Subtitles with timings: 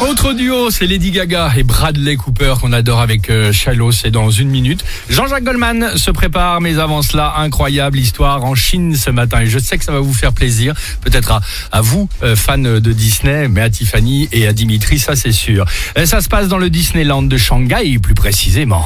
[0.00, 4.30] Autre duo, c'est Lady Gaga et Bradley Cooper qu'on adore avec euh, Shallow, c'est dans
[4.30, 4.84] une minute.
[5.10, 9.40] Jean-Jacques Goldman se prépare, mais avant cela, incroyable histoire en Chine ce matin.
[9.40, 11.40] Et je sais que ça va vous faire plaisir, peut-être à,
[11.72, 15.66] à vous, euh, fans de Disney, mais à Tiffany et à Dimitri, ça c'est sûr.
[15.96, 18.84] Euh, ça se passe dans le Disneyland de Shanghai, plus précisément.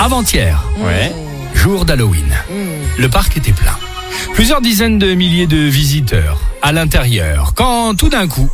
[0.00, 0.62] Avant-hier,
[1.54, 2.32] jour d'Halloween,
[2.98, 3.76] le parc était plein.
[4.34, 7.54] Plusieurs dizaines de milliers de visiteurs à l'intérieur.
[7.54, 8.48] Quand tout d'un coup,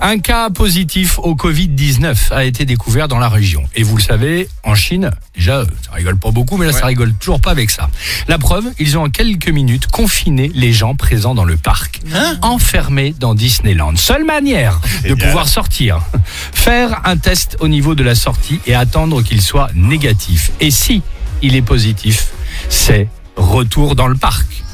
[0.00, 3.64] un cas positif au Covid-19 a été découvert dans la région.
[3.74, 7.12] Et vous le savez, en Chine, déjà, ça rigole pas beaucoup, mais là, ça rigole
[7.14, 7.90] toujours pas avec ça.
[8.28, 12.00] La preuve, ils ont en quelques minutes confiné les gens présents dans le parc.
[12.42, 13.96] enfermés dans Disneyland.
[13.96, 16.00] Seule manière de pouvoir sortir.
[16.52, 20.50] Faire un test au niveau de la sortie et attendre qu'il soit négatif.
[20.60, 21.02] Et si
[21.42, 22.28] il est positif,
[22.68, 24.64] c'est retour dans le parc.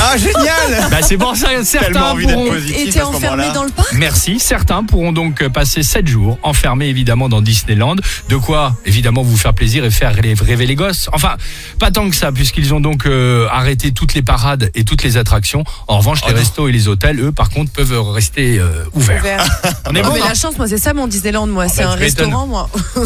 [0.00, 2.50] Ah, génial Bah, c'est pour ça que certains Tellement envie d'être pourront...
[2.52, 3.54] positif Et t'es à ce enfermé moment-là.
[3.54, 4.38] dans le parc Merci.
[4.38, 7.96] Certains pourront donc passer 7 jours enfermés évidemment dans Disneyland.
[8.28, 11.08] De quoi évidemment vous faire plaisir et faire rêver les gosses.
[11.12, 11.36] Enfin,
[11.78, 15.16] pas tant que ça puisqu'ils ont donc euh, arrêté toutes les parades et toutes les
[15.16, 15.64] attractions.
[15.88, 19.20] En revanche, les restos et les hôtels, eux, par contre, peuvent rester euh, ouverts.
[19.20, 19.44] Ouvert.
[19.86, 21.68] On est Non, bon mais hein la chance, moi, c'est ça mon Disneyland, moi.
[21.68, 22.68] c'est bah, un restaurant, moi.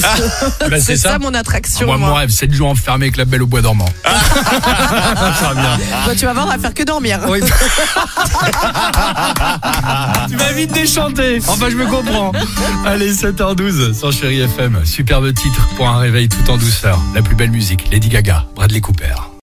[0.71, 1.19] Bah, c'est ça.
[1.19, 2.09] mon attraction, Ah, moi, moi.
[2.09, 3.89] mon rêve, 7 jours enfermés avec la belle au bois dormant.
[4.05, 6.15] ça va bien.
[6.17, 7.21] Tu vas voir, on va faire que dormir.
[7.29, 7.41] Oui.
[10.29, 11.41] tu vas vite déchanter.
[11.47, 12.33] Enfin, je me comprends.
[12.85, 14.85] Allez, 7h12 sur Chéri FM.
[14.85, 17.01] Superbe titre pour un réveil tout en douceur.
[17.15, 19.34] La plus belle musique, Lady Gaga, Bradley Cooper.